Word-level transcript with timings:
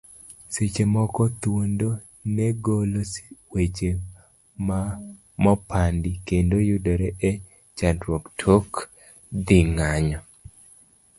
Seche 0.53 0.83
moko, 0.93 1.21
thuondo 1.41 1.89
ne 2.35 2.47
golo 2.63 3.01
weche 3.53 3.89
mopandi, 5.43 6.11
kendo 6.27 6.55
yudore 6.69 7.07
e 7.29 7.31
chandruok 7.77 8.23
tok 8.41 8.69
dhi 9.45 9.59
nyango. 9.75 10.19